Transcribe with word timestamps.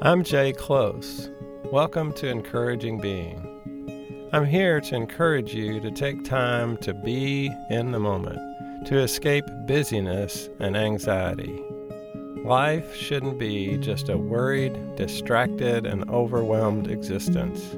I'm 0.00 0.22
Jay 0.22 0.52
Close. 0.52 1.28
Welcome 1.72 2.12
to 2.12 2.28
Encouraging 2.28 3.00
Being. 3.00 4.28
I'm 4.32 4.46
here 4.46 4.80
to 4.80 4.94
encourage 4.94 5.52
you 5.52 5.80
to 5.80 5.90
take 5.90 6.24
time 6.24 6.76
to 6.78 6.94
be 6.94 7.50
in 7.68 7.90
the 7.90 7.98
moment, 7.98 8.38
to 8.86 9.00
escape 9.00 9.44
busyness 9.66 10.50
and 10.60 10.76
anxiety. 10.76 11.64
Life 12.44 12.94
shouldn't 12.94 13.40
be 13.40 13.76
just 13.78 14.08
a 14.08 14.16
worried, 14.16 14.94
distracted, 14.94 15.84
and 15.84 16.08
overwhelmed 16.10 16.88
existence. 16.88 17.74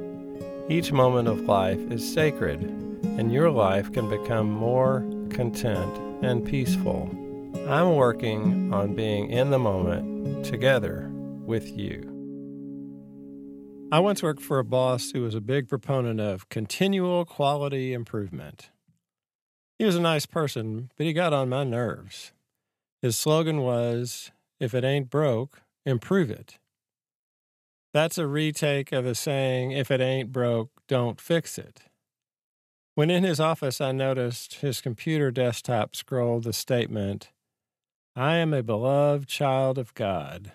Each 0.69 0.93
moment 0.93 1.27
of 1.27 1.41
life 1.41 1.81
is 1.91 2.13
sacred, 2.13 2.61
and 2.61 3.33
your 3.33 3.51
life 3.51 3.91
can 3.95 4.11
become 4.11 4.53
more 4.53 5.01
content 5.31 5.97
and 6.23 6.45
peaceful. 6.45 7.09
I'm 7.67 7.95
working 7.95 8.75
on 8.75 8.95
being 8.95 9.31
in 9.31 9.49
the 9.49 9.59
moment 9.59 10.45
together 10.45 11.10
with 11.51 11.77
you. 11.77 12.01
I 13.91 13.99
once 13.99 14.23
worked 14.23 14.41
for 14.41 14.61
a 14.61 14.65
boss 14.65 15.11
who 15.11 15.23
was 15.23 15.35
a 15.35 15.41
big 15.41 15.69
proponent 15.69 16.21
of 16.21 16.49
continual 16.49 17.25
quality 17.25 17.93
improvement. 17.93 18.71
He 19.77 19.85
was 19.85 19.97
a 19.97 20.01
nice 20.01 20.27
person, 20.27 20.93
but 20.97 21.07
he 21.07 21.13
got 21.13 21.33
on 21.33 21.49
my 21.49 21.65
nerves. 21.65 22.31
His 23.03 23.19
slogan 23.19 23.63
was 23.63 24.31
if 24.61 24.75
it 24.75 24.85
ain't 24.85 25.11
broke, 25.11 25.63
improve 25.85 26.31
it. 26.31 26.61
That's 27.93 28.17
a 28.17 28.29
retake 28.29 28.93
of 28.93 29.05
the 29.05 29.17
saying, 29.17 29.73
if 29.73 29.91
it 29.91 30.01
ain't 30.01 30.31
broke, 30.31 30.71
don't 30.87 31.21
fix 31.21 31.59
it. 31.59 31.81
When 32.95 33.11
in 33.11 33.25
his 33.25 33.41
office, 33.41 33.81
I 33.81 33.91
noticed 33.91 34.61
his 34.61 34.81
computer 34.81 35.33
desktop 35.33 35.97
scrolled 35.97 36.45
the 36.45 36.53
statement, 36.53 37.33
I 38.15 38.37
am 38.37 38.55
a 38.55 38.63
beloved 38.63 39.29
child 39.29 39.79
of 39.79 39.95
God. 39.95 40.53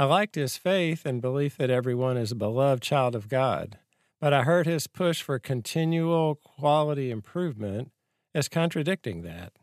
I 0.00 0.04
liked 0.04 0.36
his 0.36 0.56
faith 0.56 1.04
and 1.04 1.20
belief 1.20 1.56
that 1.56 1.70
everyone 1.70 2.16
is 2.16 2.30
a 2.30 2.36
beloved 2.36 2.80
child 2.84 3.16
of 3.16 3.28
God, 3.28 3.78
but 4.20 4.32
I 4.32 4.44
heard 4.44 4.64
his 4.64 4.86
push 4.86 5.22
for 5.22 5.40
continual 5.40 6.36
quality 6.36 7.10
improvement 7.10 7.90
as 8.32 8.48
contradicting 8.48 9.22
that. 9.22 9.54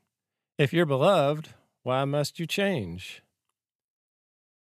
If 0.58 0.74
you're 0.74 0.86
beloved, 0.86 1.54
why 1.84 2.04
must 2.04 2.38
you 2.38 2.46
change? 2.46 3.24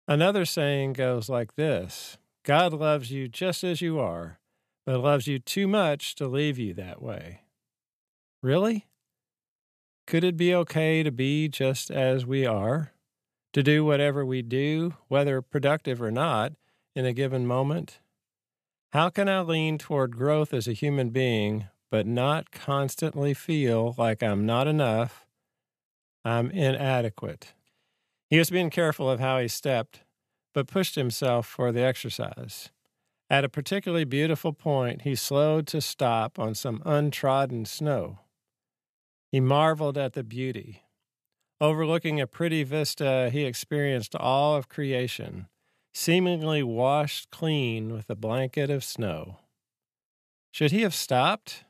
Another 0.07 0.45
saying 0.45 0.93
goes 0.93 1.27
like 1.27 1.55
this 1.55 2.17
God 2.43 2.71
loves 2.71 3.11
you 3.11 3.27
just 3.27 3.61
as 3.61 3.81
you 3.81 3.99
are, 3.99 4.39
but 4.85 5.01
loves 5.01 5.27
you 5.27 5.39
too 5.39 5.67
much 5.67 6.15
to 6.15 6.27
leave 6.27 6.57
you 6.57 6.73
that 6.75 7.01
way. 7.01 7.41
Really? 8.41 8.87
Could 10.07 10.23
it 10.23 10.37
be 10.37 10.55
okay 10.55 11.03
to 11.03 11.11
be 11.11 11.49
just 11.49 11.91
as 11.91 12.25
we 12.25 12.45
are? 12.45 12.93
To 13.55 13.63
do 13.63 13.85
whatever 13.85 14.25
we 14.25 14.41
do, 14.41 14.93
whether 15.07 15.41
productive 15.41 16.01
or 16.01 16.11
not, 16.11 16.51
in 16.93 17.05
a 17.05 17.13
given 17.13 17.47
moment? 17.47 17.99
How 18.91 19.09
can 19.09 19.29
I 19.29 19.39
lean 19.39 19.77
toward 19.77 20.17
growth 20.17 20.53
as 20.53 20.67
a 20.67 20.73
human 20.73 21.11
being, 21.11 21.69
but 21.89 22.05
not 22.05 22.51
constantly 22.51 23.33
feel 23.33 23.95
like 23.97 24.21
I'm 24.21 24.45
not 24.45 24.67
enough, 24.67 25.25
I'm 26.25 26.51
inadequate? 26.51 27.53
He 28.29 28.39
was 28.39 28.49
being 28.49 28.69
careful 28.69 29.09
of 29.09 29.21
how 29.21 29.39
he 29.39 29.47
stepped, 29.47 30.01
but 30.53 30.67
pushed 30.67 30.95
himself 30.95 31.47
for 31.47 31.71
the 31.71 31.81
exercise. 31.81 32.71
At 33.29 33.45
a 33.45 33.49
particularly 33.49 34.03
beautiful 34.03 34.51
point, 34.51 35.03
he 35.03 35.15
slowed 35.15 35.65
to 35.67 35.79
stop 35.79 36.37
on 36.37 36.55
some 36.55 36.83
untrodden 36.85 37.63
snow. 37.63 38.19
He 39.31 39.39
marveled 39.39 39.97
at 39.97 40.11
the 40.11 40.25
beauty, 40.25 40.81
Overlooking 41.65 42.21
a 42.21 42.27
pretty 42.27 42.61
vista, 42.61 43.31
he 43.33 43.43
experienced 43.43 44.15
all 44.15 44.55
of 44.55 44.69
creation, 44.69 45.47
seemingly 45.95 46.61
washed 46.61 47.31
clean 47.31 47.91
with 47.91 48.07
a 48.07 48.15
blanket 48.15 48.69
of 48.69 48.83
snow. 48.83 49.39
Should 50.51 50.69
he 50.69 50.83
have 50.83 50.93
stopped? 50.93 51.63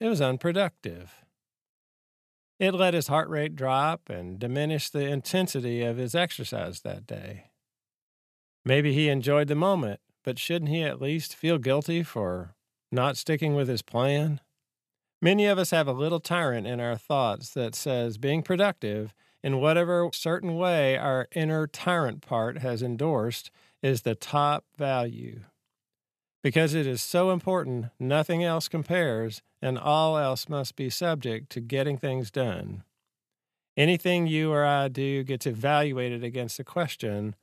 It 0.00 0.08
was 0.08 0.22
unproductive. 0.22 1.26
It 2.58 2.72
let 2.72 2.94
his 2.94 3.08
heart 3.08 3.28
rate 3.28 3.54
drop 3.54 4.08
and 4.08 4.38
diminish 4.38 4.88
the 4.88 5.06
intensity 5.06 5.82
of 5.82 5.98
his 5.98 6.14
exercise 6.14 6.80
that 6.80 7.06
day. 7.06 7.50
Maybe 8.64 8.94
he 8.94 9.10
enjoyed 9.10 9.48
the 9.48 9.54
moment, 9.54 10.00
but 10.24 10.38
shouldn't 10.38 10.70
he 10.70 10.82
at 10.82 11.02
least 11.02 11.36
feel 11.36 11.58
guilty 11.58 12.02
for 12.02 12.54
not 12.90 13.18
sticking 13.18 13.54
with 13.54 13.68
his 13.68 13.82
plan? 13.82 14.40
Many 15.20 15.44
of 15.44 15.58
us 15.58 15.72
have 15.72 15.88
a 15.88 15.92
little 15.92 16.20
tyrant 16.20 16.66
in 16.66 16.80
our 16.80 16.96
thoughts 16.96 17.50
that 17.50 17.74
says 17.74 18.16
being 18.16 18.42
productive 18.42 19.12
in 19.46 19.60
whatever 19.60 20.10
certain 20.12 20.56
way 20.56 20.98
our 20.98 21.28
inner 21.30 21.68
tyrant 21.68 22.20
part 22.20 22.58
has 22.58 22.82
endorsed 22.82 23.48
is 23.80 24.02
the 24.02 24.16
top 24.16 24.64
value. 24.76 25.38
Because 26.42 26.74
it 26.74 26.84
is 26.84 27.00
so 27.00 27.30
important, 27.30 27.86
nothing 28.00 28.42
else 28.42 28.66
compares, 28.66 29.42
and 29.62 29.78
all 29.78 30.18
else 30.18 30.48
must 30.48 30.74
be 30.74 30.90
subject 30.90 31.48
to 31.50 31.60
getting 31.60 31.96
things 31.96 32.28
done. 32.32 32.82
Anything 33.76 34.26
you 34.26 34.50
or 34.50 34.64
I 34.64 34.88
do 34.88 35.22
gets 35.22 35.46
evaluated 35.46 36.24
against 36.24 36.56
the 36.56 36.64
question 36.64 37.36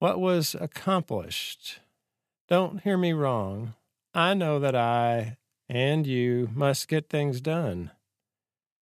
what 0.00 0.18
was 0.18 0.56
accomplished? 0.60 1.78
Don't 2.48 2.82
hear 2.82 2.98
me 2.98 3.12
wrong. 3.12 3.74
I 4.12 4.34
know 4.34 4.58
that 4.58 4.74
I 4.74 5.36
and 5.68 6.04
you 6.04 6.50
must 6.52 6.88
get 6.88 7.08
things 7.08 7.40
done. 7.40 7.92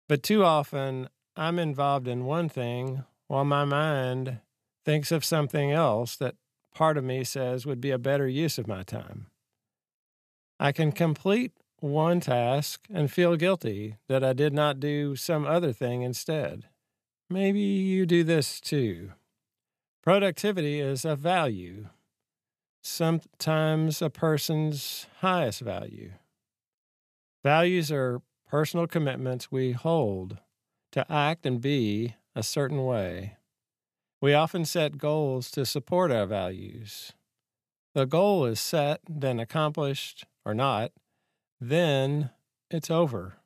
But 0.09 0.25
too 0.25 0.43
often, 0.43 1.09
I'm 1.41 1.59
involved 1.59 2.07
in 2.07 2.27
one 2.27 2.51
thing 2.51 3.05
while 3.27 3.47
my 3.47 3.65
mind 3.65 4.41
thinks 4.85 5.11
of 5.11 5.25
something 5.25 5.73
else 5.73 6.15
that 6.17 6.35
part 6.75 6.99
of 6.99 7.05
me 7.05 7.25
says 7.25 7.65
would 7.65 7.81
be 7.81 7.91
a 7.91 7.99
better 7.99 8.29
use 8.29 8.59
of 8.59 8.69
my 8.69 8.83
time. 8.83 9.29
I 10.59 10.73
can 10.73 10.93
complete 10.93 11.53
one 11.79 12.21
task 12.21 12.87
and 12.93 13.11
feel 13.11 13.37
guilty 13.37 13.97
that 14.07 14.23
I 14.23 14.35
did 14.35 14.53
not 14.53 14.81
do 14.81 15.17
some 15.17 15.47
other 15.47 15.73
thing 15.73 16.03
instead. 16.03 16.67
Maybe 17.31 17.61
you 17.61 18.05
do 18.05 18.23
this 18.23 18.61
too. 18.61 19.13
Productivity 20.03 20.79
is 20.79 21.07
a 21.07 21.17
value, 21.17 21.89
sometimes 22.83 24.03
a 24.03 24.11
person's 24.11 25.07
highest 25.21 25.63
value. 25.63 26.11
Values 27.43 27.91
are 27.91 28.21
personal 28.47 28.87
commitments 28.87 29.51
we 29.51 29.73
hold 29.73 30.37
to 30.93 31.11
act 31.11 31.47
and 31.47 31.61
be 31.61 32.17
a 32.35 32.43
certain 32.43 32.85
way. 32.85 33.37
We 34.21 34.35
often 34.35 34.65
set 34.65 34.99
goals 34.99 35.51
to 35.53 35.65
support 35.65 36.11
our 36.11 36.27
values. 36.27 37.13
The 37.95 38.07
goal 38.07 38.45
is 38.45 38.61
set, 38.61 39.01
then 39.09 39.41
accomplished 39.41 40.27
or 40.45 40.55
not, 40.55 40.93
then 41.61 42.31
it's 42.71 42.91
over. 42.91 43.37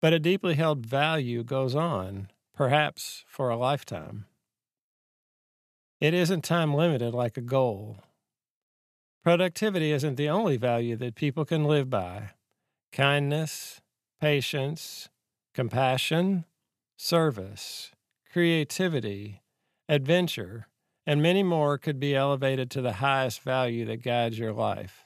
But 0.00 0.12
a 0.12 0.18
deeply 0.18 0.54
held 0.54 0.86
value 0.86 1.42
goes 1.42 1.74
on, 1.74 2.30
perhaps 2.54 3.24
for 3.26 3.50
a 3.50 3.56
lifetime. 3.56 4.26
It 6.00 6.14
isn't 6.14 6.44
time 6.44 6.74
limited 6.74 7.14
like 7.14 7.36
a 7.36 7.42
goal. 7.42 7.98
Productivity 9.24 9.90
isn't 9.92 10.16
the 10.16 10.28
only 10.28 10.56
value 10.56 10.94
that 10.96 11.14
people 11.14 11.44
can 11.44 11.64
live 11.64 11.90
by 11.90 12.30
kindness, 12.92 13.80
patience, 14.20 15.08
compassion, 15.52 16.44
service, 16.96 17.92
creativity, 18.32 19.42
adventure, 19.88 20.66
and 21.06 21.22
many 21.22 21.42
more 21.42 21.78
could 21.78 22.00
be 22.00 22.14
elevated 22.14 22.70
to 22.70 22.80
the 22.80 22.94
highest 22.94 23.40
value 23.42 23.84
that 23.84 24.02
guides 24.02 24.38
your 24.38 24.52
life. 24.52 25.04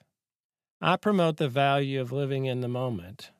I 0.80 0.96
promote 0.96 1.36
the 1.36 1.48
value 1.48 2.00
of 2.00 2.12
living 2.12 2.46
in 2.46 2.60
the 2.60 2.68
moment. 2.68 3.32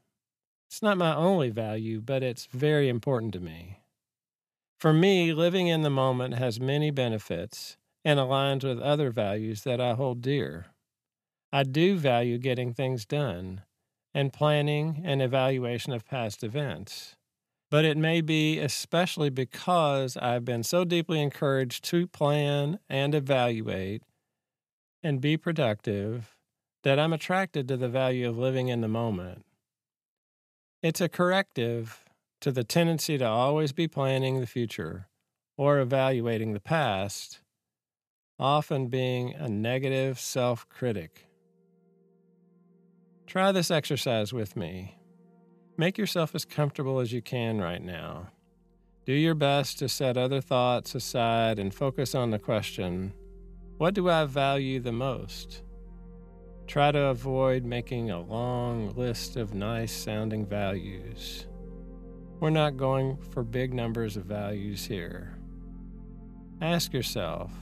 It's 0.69 0.83
not 0.83 0.99
my 0.99 1.15
only 1.15 1.49
value, 1.49 2.01
but 2.01 2.23
it's 2.23 2.47
very 2.47 2.89
important 2.89 3.33
to 3.33 3.41
me. 3.41 3.81
For 4.79 4.93
me, 4.93 5.33
living 5.33 5.69
in 5.69 5.83
the 5.83 5.91
moment 5.91 6.35
has 6.35 6.61
many 6.61 6.91
benefits 6.91 7.77
and 8.05 8.19
aligns 8.19 8.65
with 8.65 8.81
other 8.81 9.11
values 9.11 9.63
that 9.63 9.81
I 9.81 9.95
hold 9.95 10.23
dear. 10.23 10.67
I 11.53 11.65
do 11.65 11.97
value 11.97 12.39
getting 12.39 12.73
things 12.73 13.05
done 13.05 13.63
and 14.15 14.33
planning 14.33 15.03
and 15.05 15.21
evaluation 15.23 15.93
of 15.93 16.07
past 16.07 16.43
events. 16.43 17.17
But 17.71 17.85
it 17.85 17.97
may 17.97 18.21
be 18.21 18.59
especially 18.59 19.31
because 19.31 20.17
I've 20.17 20.45
been 20.45 20.65
so 20.65 20.85
deeply 20.85 21.21
encouraged 21.23 21.85
to 21.85 22.09
plan 22.09 22.81
and 22.89 23.15
evaluate 23.15 24.03
and 25.03 25.21
be 25.21 25.37
productive 25.37 26.35
that 26.83 26.99
I'm 26.99 27.13
attracted 27.13 27.69
to 27.69 27.77
the 27.77 27.89
value 27.89 28.29
of 28.29 28.37
living 28.37 28.69
in 28.69 28.81
the 28.81 28.89
moment. 28.89 29.45
It's 30.83 31.01
a 31.01 31.09
corrective 31.09 32.05
to 32.41 32.51
the 32.51 32.65
tendency 32.65 33.19
to 33.19 33.27
always 33.27 33.73
be 33.73 33.87
planning 33.87 34.41
the 34.41 34.47
future 34.47 35.07
or 35.57 35.79
evaluating 35.79 36.55
the 36.55 36.61
past, 36.61 37.41
often 38.39 38.89
being 38.89 39.35
a 39.35 39.49
negative 39.49 40.19
self 40.19 40.69
critic. 40.69 41.27
Try 43.27 43.53
this 43.53 43.71
exercise 43.71 44.33
with 44.33 44.57
me. 44.57 45.00
Make 45.81 45.97
yourself 45.97 46.35
as 46.35 46.45
comfortable 46.45 47.01
as 47.01 47.11
you 47.11 47.23
can 47.23 47.59
right 47.59 47.83
now. 47.83 48.29
Do 49.07 49.15
your 49.15 49.35
best 49.35 49.79
to 49.79 49.89
set 49.89 50.19
other 50.19 50.43
thoughts 50.43 50.95
aside 50.95 51.59
and 51.59 51.73
focus 51.73 52.15
on 52.15 52.31
the 52.31 52.39
question 52.39 53.15
What 53.79 53.95
do 53.95 54.11
I 54.11 54.27
value 54.27 54.81
the 54.81 54.93
most? 54.93 55.63
Try 56.67 56.93
to 56.93 57.05
avoid 57.05 57.65
making 57.65 58.11
a 58.11 58.21
long 58.21 58.91
list 58.95 59.37
of 59.37 59.55
nice 59.55 59.91
sounding 59.91 60.45
values. 60.45 61.47
We're 62.41 62.51
not 62.51 62.77
going 62.77 63.17
for 63.17 63.43
big 63.43 63.73
numbers 63.73 64.19
of 64.19 64.27
values 64.27 64.85
here. 64.85 65.39
Ask 66.61 66.93
yourself, 66.93 67.53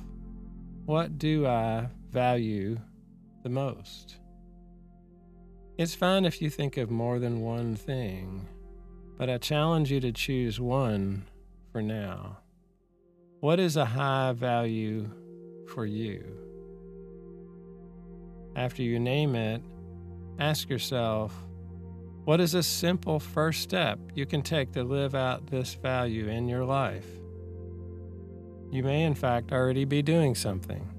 what 0.86 1.18
do 1.18 1.46
I 1.46 1.86
value 2.10 2.80
the 3.44 3.48
most? 3.48 4.16
It's 5.78 5.94
fine 5.94 6.24
if 6.24 6.42
you 6.42 6.50
think 6.50 6.76
of 6.76 6.90
more 6.90 7.20
than 7.20 7.40
one 7.40 7.76
thing, 7.76 8.48
but 9.16 9.30
I 9.30 9.38
challenge 9.38 9.92
you 9.92 10.00
to 10.00 10.10
choose 10.10 10.58
one 10.58 11.28
for 11.70 11.80
now. 11.80 12.38
What 13.38 13.60
is 13.60 13.76
a 13.76 13.84
high 13.84 14.32
value 14.32 15.08
for 15.68 15.86
you? 15.86 16.36
After 18.56 18.82
you 18.82 18.98
name 18.98 19.36
it, 19.36 19.62
ask 20.40 20.68
yourself, 20.68 21.32
what 22.24 22.40
is 22.40 22.54
a 22.54 22.62
simple 22.64 23.20
first 23.20 23.62
step 23.62 24.00
you 24.16 24.26
can 24.26 24.42
take 24.42 24.72
to 24.72 24.82
live 24.82 25.14
out 25.14 25.46
this 25.46 25.74
value 25.74 26.26
in 26.26 26.48
your 26.48 26.64
life? 26.64 27.06
You 28.72 28.82
may, 28.82 29.04
in 29.04 29.14
fact, 29.14 29.52
already 29.52 29.84
be 29.84 30.02
doing 30.02 30.34
something, 30.34 30.92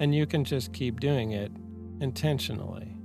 and 0.00 0.14
you 0.14 0.24
can 0.24 0.44
just 0.44 0.72
keep 0.72 0.98
doing 0.98 1.32
it 1.32 1.52
intentionally. 2.00 2.96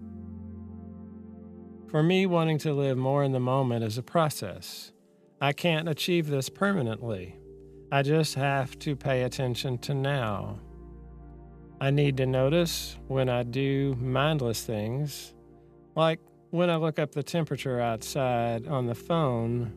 For 1.92 2.04
me, 2.04 2.28
wanting 2.28 2.60
to 2.60 2.74
live 2.74 3.00
more 3.00 3.24
in 3.24 3.32
the 3.32 3.40
moment 3.40 3.84
is 3.84 3.98
a 3.98 4.04
process. 4.04 4.92
I 5.42 5.54
can't 5.54 5.90
achieve 5.90 6.28
this 6.28 6.48
permanently. 6.48 7.36
I 7.92 8.04
just 8.04 8.36
have 8.36 8.78
to 8.80 8.96
pay 8.96 9.24
attention 9.24 9.80
to 9.80 9.96
now. 9.96 10.60
I 11.82 11.90
need 11.90 12.18
to 12.18 12.28
notice 12.28 12.96
when 13.08 13.28
I 13.28 13.42
do 13.42 13.96
mindless 14.00 14.64
things, 14.64 15.34
like 15.96 16.20
when 16.52 16.70
I 16.70 16.76
look 16.76 17.00
up 17.00 17.14
the 17.14 17.24
temperature 17.24 17.80
outside 17.80 18.68
on 18.68 18.86
the 18.86 18.94
phone, 18.94 19.74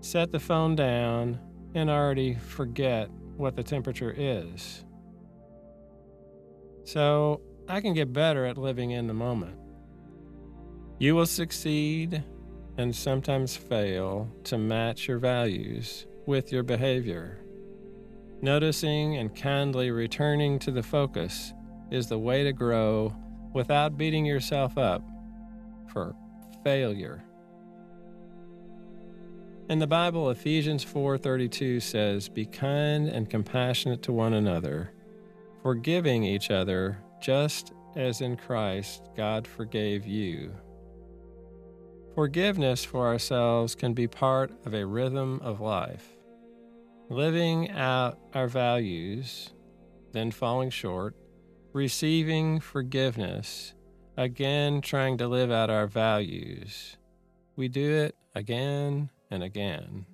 set 0.00 0.32
the 0.32 0.40
phone 0.40 0.76
down, 0.76 1.38
and 1.74 1.90
already 1.90 2.36
forget 2.36 3.10
what 3.36 3.54
the 3.54 3.62
temperature 3.62 4.14
is. 4.16 4.82
So 6.84 7.42
I 7.68 7.82
can 7.82 7.92
get 7.92 8.14
better 8.14 8.46
at 8.46 8.56
living 8.56 8.92
in 8.92 9.06
the 9.06 9.14
moment. 9.14 9.67
You 11.00 11.14
will 11.14 11.26
succeed 11.26 12.24
and 12.76 12.94
sometimes 12.94 13.56
fail 13.56 14.28
to 14.44 14.58
match 14.58 15.06
your 15.06 15.18
values 15.18 16.06
with 16.26 16.50
your 16.50 16.64
behavior. 16.64 17.38
Noticing 18.42 19.16
and 19.16 19.34
kindly 19.34 19.92
returning 19.92 20.58
to 20.60 20.72
the 20.72 20.82
focus 20.82 21.52
is 21.92 22.08
the 22.08 22.18
way 22.18 22.42
to 22.42 22.52
grow 22.52 23.14
without 23.54 23.96
beating 23.96 24.26
yourself 24.26 24.76
up 24.76 25.02
for 25.92 26.16
failure. 26.64 27.22
In 29.70 29.78
the 29.78 29.86
Bible, 29.86 30.30
Ephesians 30.30 30.82
4:32 30.82 31.78
says, 31.78 32.28
"Be 32.28 32.44
kind 32.44 33.06
and 33.08 33.30
compassionate 33.30 34.02
to 34.02 34.12
one 34.12 34.34
another, 34.34 34.90
forgiving 35.62 36.24
each 36.24 36.50
other, 36.50 36.98
just 37.20 37.72
as 37.94 38.20
in 38.20 38.36
Christ 38.36 39.08
God 39.16 39.46
forgave 39.46 40.04
you." 40.04 40.52
Forgiveness 42.18 42.84
for 42.84 43.06
ourselves 43.06 43.76
can 43.76 43.94
be 43.94 44.08
part 44.08 44.50
of 44.66 44.74
a 44.74 44.84
rhythm 44.84 45.38
of 45.40 45.60
life. 45.60 46.16
Living 47.08 47.70
out 47.70 48.18
our 48.34 48.48
values, 48.48 49.50
then 50.10 50.32
falling 50.32 50.70
short, 50.70 51.14
receiving 51.72 52.58
forgiveness, 52.58 53.72
again 54.16 54.80
trying 54.80 55.16
to 55.18 55.28
live 55.28 55.52
out 55.52 55.70
our 55.70 55.86
values. 55.86 56.96
We 57.54 57.68
do 57.68 57.88
it 57.88 58.16
again 58.34 59.12
and 59.30 59.44
again. 59.44 60.04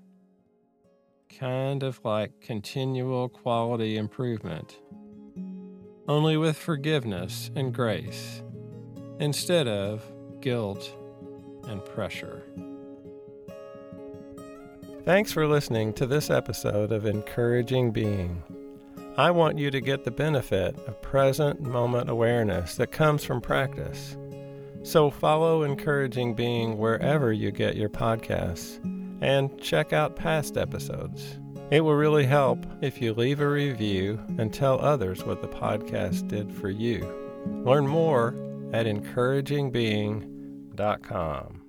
Kind 1.39 1.83
of 1.83 2.05
like 2.05 2.39
continual 2.43 3.31
quality 3.31 3.97
improvement, 3.97 4.79
only 6.07 6.37
with 6.37 6.59
forgiveness 6.59 7.51
and 7.57 7.73
grace, 7.73 8.43
instead 9.19 9.67
of 9.67 10.05
guilt 10.43 10.95
and 11.69 11.85
pressure. 11.85 12.43
Thanks 15.05 15.33
for 15.33 15.47
listening 15.47 15.93
to 15.95 16.07
this 16.07 16.31
episode 16.31 16.91
of 16.91 17.05
Encouraging 17.05 17.91
Being. 17.91 18.43
I 19.19 19.31
want 19.31 19.59
you 19.59 19.71
to 19.71 19.81
get 19.81 20.05
the 20.05 20.11
benefit 20.11 20.77
of 20.89 21.03
present 21.03 21.61
moment 21.61 22.09
awareness 22.09 22.77
that 22.77 22.91
comes 22.91 23.23
from 23.23 23.41
practice. 23.41 24.17
So 24.83 25.11
follow 25.11 25.63
Encouraging 25.63 26.35
Being 26.35 26.79
wherever 26.79 27.33
you 27.33 27.51
get 27.51 27.77
your 27.77 27.91
podcasts 27.91 28.83
and 29.23 29.57
check 29.61 29.93
out 29.93 30.17
past 30.17 30.57
episodes. 30.57 31.39
It 31.71 31.83
will 31.83 31.95
really 31.95 32.25
help 32.25 32.67
if 32.81 33.01
you 33.01 33.15
leave 33.15 33.41
a 33.41 33.49
review 33.49 34.19
and 34.39 34.53
tell 34.53 34.81
others 34.81 35.25
what 35.25 35.43
the 35.43 35.49
podcast 35.49 36.29
did 36.29 36.53
for 36.53 36.71
you. 36.71 37.07
Learn 37.65 37.87
more 37.87 38.29
at 38.73 38.87
encouragingbeing.com 38.87 40.34
com. 41.03 41.64